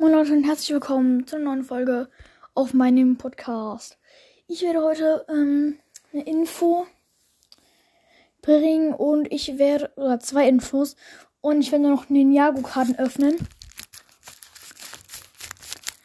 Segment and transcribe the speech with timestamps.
[0.00, 2.08] Moin Leute und herzlich willkommen zur neuen Folge
[2.54, 3.98] auf meinem Podcast.
[4.46, 5.80] Ich werde heute ähm,
[6.12, 6.86] eine Info
[8.40, 10.94] bringen und ich werde, oder zwei Infos,
[11.40, 13.38] und ich werde noch Ninjago-Karten öffnen.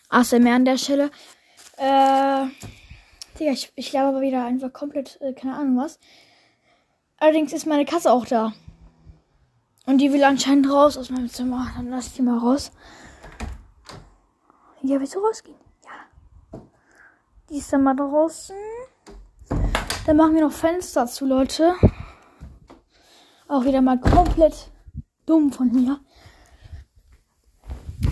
[0.09, 1.11] ASMR an der Stelle.
[1.77, 2.47] Äh,
[3.39, 5.99] Digga, ich, ich glaube aber wieder einfach komplett, äh, keine Ahnung was.
[7.17, 8.53] Allerdings ist meine Katze auch da.
[9.85, 11.71] Und die will anscheinend raus aus meinem Zimmer.
[11.75, 12.71] Dann lass ich die mal raus.
[14.85, 15.55] Ja, willst du rausgehen?
[15.85, 16.61] Ja.
[17.49, 18.55] Die ist dann mal draußen.
[20.05, 21.73] Dann machen wir noch Fenster zu, Leute.
[23.47, 24.69] Auch wieder mal komplett
[25.25, 26.01] dumm von mir.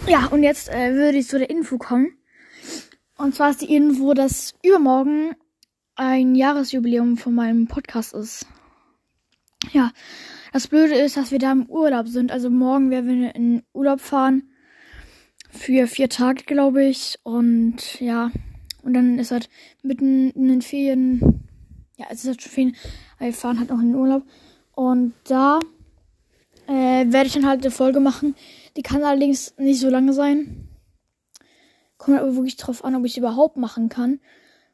[0.08, 2.18] Ja, und jetzt äh, würde ich zu der Info kommen.
[3.18, 5.36] Und zwar ist die Info, dass übermorgen
[5.96, 8.46] ein Jahresjubiläum von meinem Podcast ist.
[9.74, 9.92] Ja,
[10.54, 12.32] das Blöde ist, dass wir da im Urlaub sind.
[12.32, 14.51] Also morgen werden wir in Urlaub fahren.
[15.52, 17.20] Für vier Tage, glaube ich.
[17.24, 18.32] Und ja,
[18.84, 19.50] und dann ist halt
[19.84, 21.48] mitten in den Ferien.
[21.98, 22.76] Ja, es ist halt schon Ferien.
[23.20, 24.24] Wir fahren halt noch in den Urlaub.
[24.74, 25.60] Und da
[26.68, 28.36] äh, werde ich dann halt eine Folge machen.
[28.78, 30.70] Die kann allerdings nicht so lange sein.
[31.98, 34.20] Kommt aber wirklich drauf an, ob ich es überhaupt machen kann.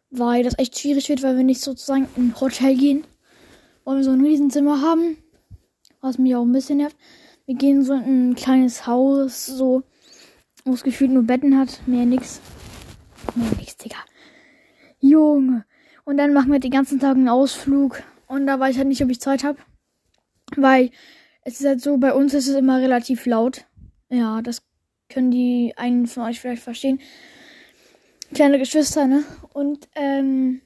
[0.09, 3.03] Weil das echt schwierig wird, weil wir nicht sozusagen in ein Hotel gehen.
[3.83, 5.17] Wollen wir so ein Riesenzimmer haben.
[5.99, 6.95] Was mich auch ein bisschen nervt.
[7.45, 9.83] Wir gehen so in ein kleines Haus, so,
[10.67, 11.81] wo es gefühlt nur Betten hat.
[11.87, 12.41] Mehr nix.
[13.35, 13.97] Mehr nix, Digga.
[14.99, 15.65] Junge.
[16.05, 18.03] Und dann machen wir den ganzen Tag einen Ausflug.
[18.27, 19.57] Und da weiß ich halt nicht, ob ich Zeit habe.
[20.55, 20.91] Weil
[21.41, 23.65] es ist halt so, bei uns ist es immer relativ laut.
[24.09, 24.61] Ja, das
[25.09, 26.99] können die einen von euch vielleicht verstehen.
[28.33, 29.23] Kleine Geschwister, ne?
[29.53, 30.61] Und ähm,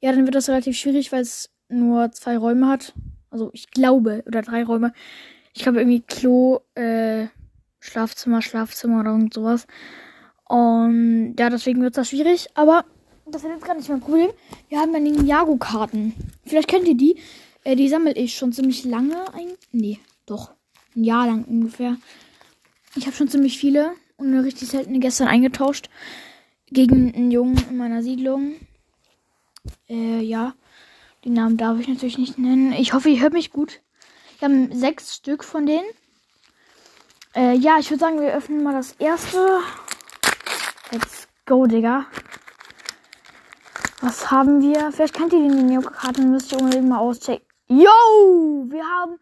[0.00, 2.92] ja, dann wird das relativ schwierig, weil es nur zwei Räume hat.
[3.30, 4.92] Also ich glaube, oder drei Räume.
[5.54, 7.26] Ich glaube irgendwie Klo, äh,
[7.84, 9.66] Schlafzimmer, Schlafzimmer oder irgend sowas.
[10.48, 12.48] Und ja, deswegen wird das schwierig.
[12.54, 12.86] Aber
[13.26, 14.30] das ist jetzt gar nicht mein Problem.
[14.70, 16.14] Wir haben ja Ninjago-Karten.
[16.46, 17.18] Vielleicht kennt ihr die.
[17.62, 19.16] Äh, die sammle ich schon ziemlich lange.
[19.34, 20.52] Ein nee, doch.
[20.96, 21.98] Ein Jahr lang ungefähr.
[22.96, 25.90] Ich habe schon ziemlich viele und eine richtig seltene gestern eingetauscht.
[26.68, 28.54] Gegen einen Jungen in meiner Siedlung.
[29.90, 30.54] Äh, ja.
[31.24, 32.72] Die Namen darf ich natürlich nicht nennen.
[32.72, 33.82] Ich hoffe, ihr hört mich gut.
[34.38, 35.84] Wir haben sechs Stück von denen.
[37.34, 39.60] Äh, ja, ich würde sagen, wir öffnen mal das erste.
[40.92, 42.06] Let's go, Digga.
[44.00, 44.92] Was haben wir?
[44.92, 47.46] Vielleicht kennt ihr die Neo-Karten, müsst ihr unbedingt mal auschecken.
[47.66, 47.86] Yo!
[48.68, 49.18] Wir haben.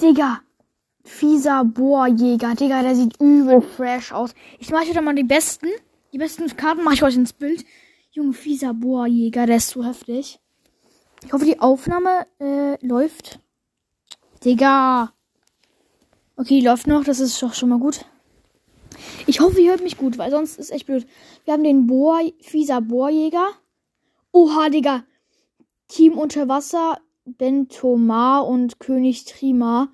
[0.00, 0.40] Digga.
[1.04, 2.54] Fieser Bohrjäger.
[2.54, 4.34] Digga, der sieht übel fresh aus.
[4.58, 5.68] Ich mache wieder mal die besten.
[6.12, 7.64] Die besten Karten mache ich euch ins Bild.
[8.10, 10.40] Junge, fieser Bohrjäger, der ist so heftig.
[11.24, 13.40] Ich hoffe, die Aufnahme äh, läuft.
[14.44, 15.12] Digga.
[16.40, 17.04] Okay, läuft noch.
[17.04, 18.06] Das ist doch schon mal gut.
[19.26, 21.06] Ich hoffe, ihr hört mich gut, weil sonst ist echt blöd.
[21.44, 23.46] Wir haben den Bohr, fieser Bohrjäger.
[24.32, 25.04] Oha, Digga.
[25.88, 26.96] Team Unterwasser,
[27.26, 29.92] Bentomar und König Trima.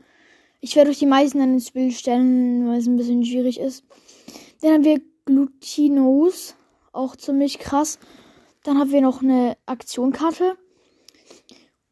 [0.61, 3.83] Ich werde euch die meisten dann ins Bild stellen, weil es ein bisschen schwierig ist.
[4.61, 6.55] Dann haben wir Glutinos.
[6.93, 7.99] Auch ziemlich krass.
[8.63, 10.57] Dann haben wir noch eine Aktionkarte.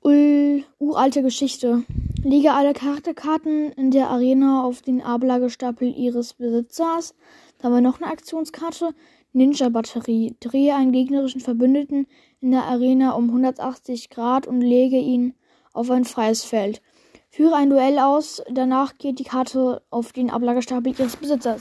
[0.01, 1.83] Uralte Geschichte.
[2.25, 7.15] Lege alle Charakterkarten in der Arena auf den Ablagestapel ihres Besitzers.
[7.59, 8.95] Da haben wir noch eine Aktionskarte.
[9.35, 10.35] Ninja-Batterie.
[10.41, 12.07] Drehe einen gegnerischen Verbündeten
[12.41, 15.35] in der Arena um 180 Grad und lege ihn
[15.75, 16.81] auf ein freies Feld.
[17.29, 21.61] Führe ein Duell aus, danach geht die Karte auf den Ablagestapel ihres Besitzers.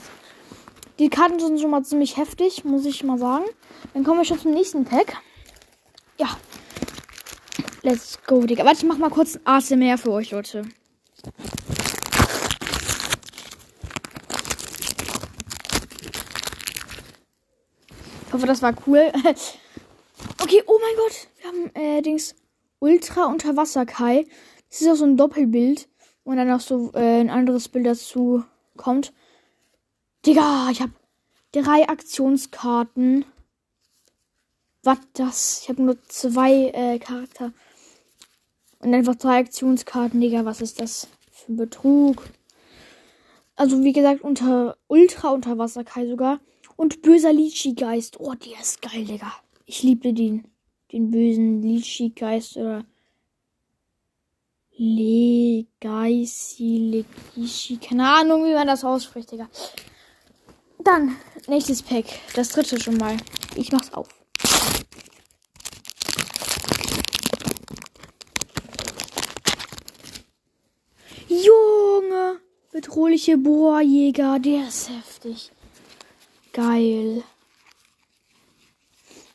[0.98, 3.44] Die Karten sind schon mal ziemlich heftig, muss ich mal sagen.
[3.92, 5.18] Dann kommen wir schon zum nächsten Pack.
[6.18, 6.28] Ja.
[7.84, 8.64] Let's go, Digga.
[8.64, 10.64] Warte, ich mach mal kurz ein ASMR für euch, Leute.
[18.26, 19.12] Ich hoffe, das war cool.
[20.42, 21.28] okay, oh mein Gott.
[21.36, 22.34] Wir haben äh, Dings
[22.78, 24.24] Ultra Unterwasser Kai.
[24.70, 25.86] Das ist auch so ein Doppelbild.
[26.22, 28.44] Und dann noch so äh, ein anderes Bild dazu
[28.78, 29.12] kommt.
[30.24, 30.92] Digga, ich habe
[31.52, 33.26] drei Aktionskarten.
[34.82, 35.60] Was das?
[35.60, 37.52] Ich habe nur zwei äh, Charakter.
[38.78, 40.44] Und einfach drei Aktionskarten, Digga.
[40.44, 42.28] Was ist das für ein Betrug?
[43.56, 46.40] Also, wie gesagt, unter Ultra Unterwasser Kai sogar.
[46.76, 48.18] Und böser Lichi-Geist.
[48.18, 49.32] Oh, der ist geil, Digga.
[49.64, 50.48] Ich liebe den.
[50.92, 52.84] Den bösen Lichi-Geist oder.
[54.76, 55.76] Legaisi,
[57.36, 57.76] Legishi.
[57.76, 59.48] Keine Ahnung, wie man das ausspricht, Digga.
[60.84, 61.16] Dann,
[61.46, 62.06] nächstes Pack.
[62.34, 63.16] Das dritte schon mal.
[63.54, 64.08] Ich mach's auf.
[71.28, 72.40] Junge!
[72.84, 75.50] Bedrohliche Bohrjäger, der ist heftig.
[76.52, 77.24] Geil.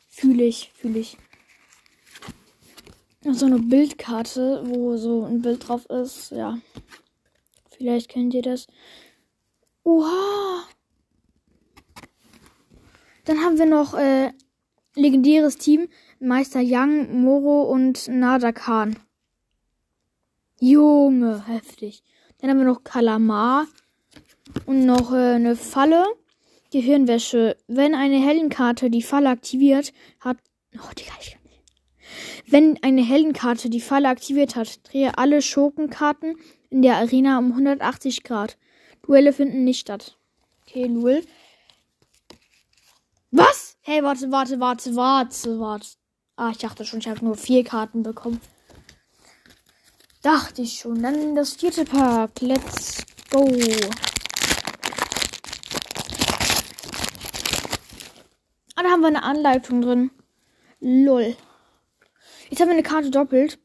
[0.08, 1.18] Fühle ich, fühle ich.
[3.24, 6.30] So eine Bildkarte, wo so ein Bild drauf ist.
[6.30, 6.58] Ja.
[7.76, 8.68] Vielleicht kennt ihr das.
[9.82, 10.62] Oha!
[13.24, 14.32] Dann haben wir noch äh,
[14.94, 15.88] legendäres Team.
[16.20, 18.96] Meister Yang, Moro und Nada Khan.
[20.60, 22.04] Junge, heftig.
[22.40, 23.66] Dann haben wir noch Kalamar
[24.66, 26.04] und noch äh, eine Falle.
[26.72, 27.56] Gehirnwäsche.
[27.66, 30.36] Wenn eine Heldenkarte die Falle aktiviert hat.
[30.76, 31.64] Oh, Digga, ich kann nicht.
[32.46, 36.36] Wenn eine Heldenkarte die Falle aktiviert hat, drehe alle Schurkenkarten
[36.70, 38.56] in der Arena um 180 Grad.
[39.02, 40.16] Duelle finden nicht statt.
[40.62, 41.24] Okay, Lul.
[43.32, 43.76] Was?
[43.80, 45.88] Hey, warte, warte, warte, warte, warte.
[46.36, 48.40] Ah, ich dachte schon, ich habe nur vier Karten bekommen.
[50.22, 51.02] Dachte ich schon.
[51.02, 52.42] Dann das vierte Pack.
[52.42, 53.48] Let's go.
[58.74, 60.10] Ah, da haben wir eine Anleitung drin.
[60.80, 61.36] Lol.
[62.50, 63.58] Jetzt haben wir eine Karte doppelt.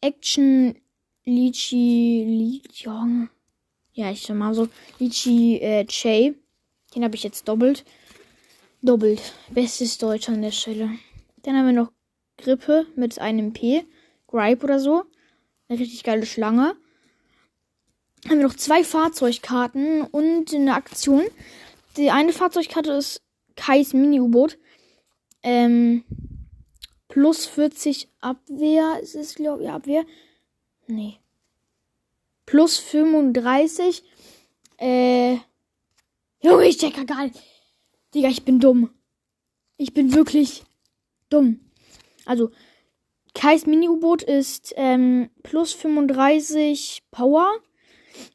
[0.00, 0.76] Action
[1.24, 3.28] Lichi Lichong.
[3.94, 4.68] Ja, ich sag mal so.
[5.00, 6.34] Lichi äh, Che.
[6.94, 7.84] Den habe ich jetzt doppelt.
[8.80, 9.34] Doppelt.
[9.50, 10.90] Bestes Deutsch an der Stelle.
[11.42, 11.90] Dann haben wir noch
[12.36, 13.84] Grippe mit einem P.
[14.28, 15.04] Gripe oder so.
[15.74, 16.76] Eine richtig geile Schlange.
[18.28, 21.24] Haben wir noch zwei Fahrzeugkarten und eine Aktion.
[21.96, 23.22] Die eine Fahrzeugkarte ist
[23.56, 24.56] Kais Mini-U-Boot.
[25.42, 26.04] Ähm,
[27.08, 29.00] plus 40 Abwehr.
[29.02, 30.04] Ist es, glaube ich, Abwehr?
[30.86, 31.18] Nee.
[32.46, 34.04] Plus 35.
[34.78, 35.38] Äh.
[36.40, 37.42] Junge, ich check nicht.
[38.14, 38.90] Digga, ich bin dumm.
[39.76, 40.62] Ich bin wirklich
[41.30, 41.58] dumm.
[42.26, 42.52] Also,
[43.34, 47.46] Kais Mini-U-Boot ist ähm, plus 35 Power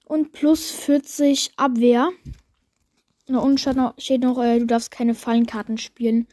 [0.05, 2.09] und plus 40 Abwehr.
[3.27, 6.27] Und steht noch, steht noch äh, du darfst keine Fallenkarten spielen.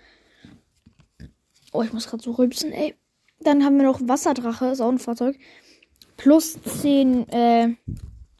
[1.72, 2.94] Oh, ich muss gerade so rülpsen, ey.
[3.40, 5.38] Dann haben wir noch Wasserdrache, ist auch ein Fahrzeug.
[6.16, 7.68] Plus 10, äh,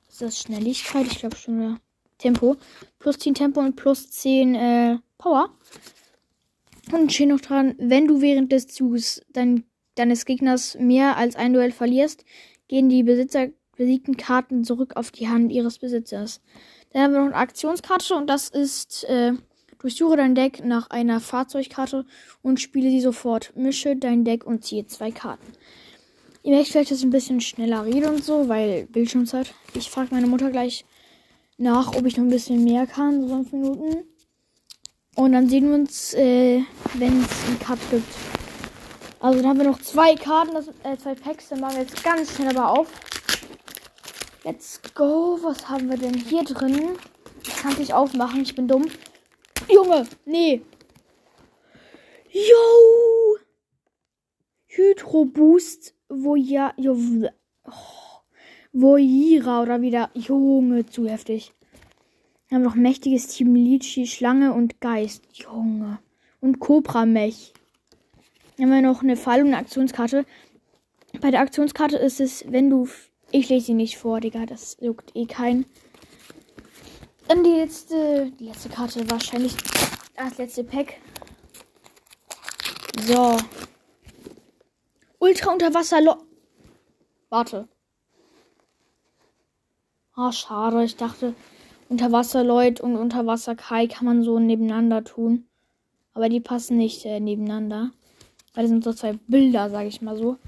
[0.08, 1.06] ist das Schnelligkeit?
[1.06, 1.76] Ich glaube schon, ja.
[2.19, 2.56] Tempo.
[2.99, 5.50] Plus 10 Tempo und plus 10, äh, Power.
[6.93, 9.64] Und steht noch dran, wenn du während des Zuges dein,
[9.96, 12.25] deines Gegners mehr als ein Duell verlierst,
[12.69, 16.40] gehen die Besitzer besiegten Karten zurück auf die Hand ihres Besitzers.
[16.93, 19.32] Dann haben wir noch eine Aktionskarte und das ist, äh,
[19.78, 22.06] durchsuche dein Deck nach einer Fahrzeugkarte
[22.43, 23.52] und spiele sie sofort.
[23.54, 25.52] Mische dein Deck und ziehe zwei Karten.
[26.42, 29.52] Ihr merkt vielleicht, dass ich ein bisschen schneller rede und so, weil Bildschirmzeit.
[29.75, 30.84] Ich frage meine Mutter gleich
[31.58, 34.04] nach, ob ich noch ein bisschen mehr kann, so fünf Minuten.
[35.16, 36.62] Und dann sehen wir uns, äh,
[36.94, 38.36] wenn es einen Cut gibt.
[39.20, 41.48] Also dann haben wir noch zwei Karten, das, äh, zwei Packs.
[41.48, 42.88] Dann machen wir jetzt ganz schnell aber auf.
[44.44, 45.38] Let's go.
[45.42, 46.96] Was haben wir denn hier drin?
[47.42, 48.86] Ich kann es nicht aufmachen, ich bin dumm.
[49.68, 50.62] Junge, nee.
[52.30, 53.38] Yo!
[54.66, 56.96] Hydro Boost Voya jo,
[57.64, 57.72] oh,
[58.72, 60.10] Voira oder wieder.
[60.14, 61.52] Junge, zu heftig.
[62.48, 65.24] Wir haben noch mächtiges Team Lichi, Schlange und Geist.
[65.32, 65.98] Junge.
[66.40, 67.54] Und Cobra Mech.
[68.58, 70.25] Haben wir noch eine Fall- und eine Aktionskarte.
[71.20, 72.88] Bei der Aktionskarte ist es, wenn du.
[73.32, 74.47] Ich lese sie nicht vor, Digga.
[74.47, 75.67] Das juckt eh keinen.
[77.29, 78.32] Dann die letzte.
[78.38, 79.55] Die letzte Karte wahrscheinlich.
[80.17, 80.95] Das letzte Pack.
[83.02, 83.37] So.
[85.19, 86.19] Ultra Unterwasser.
[87.28, 87.69] Warte.
[90.14, 90.83] Ah, oh, schade.
[90.85, 91.35] Ich dachte,
[91.90, 95.47] Unterwasser Lloyd und Unterwasser Kai kann man so nebeneinander tun.
[96.14, 97.90] Aber die passen nicht äh, nebeneinander.
[98.56, 100.38] Weil das sind so zwei Bilder, sage ich mal so.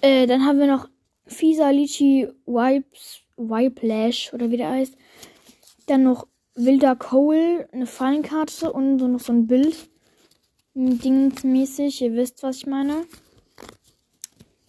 [0.00, 0.88] Äh, dann haben wir noch
[1.26, 4.96] Fisa Lichi Wipes, Wiplash oder wie der heißt.
[5.86, 9.76] Dann noch Wilder Cole, eine Fallenkarte und so noch so ein Bild.
[10.74, 13.04] Dingsmäßig, ihr wisst, was ich meine.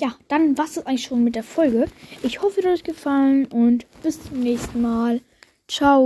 [0.01, 1.87] Ja, dann war es eigentlich schon mit der Folge.
[2.23, 5.21] Ich hoffe, es hat euch gefallen und bis zum nächsten Mal.
[5.69, 6.03] Ciao.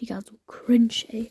[0.00, 1.30] Digga, so cringe, ey.